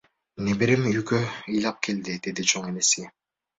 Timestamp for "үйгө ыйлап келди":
0.91-2.17